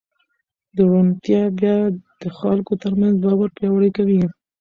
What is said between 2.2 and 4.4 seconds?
د خلکو ترمنځ باور پیاوړی کوي.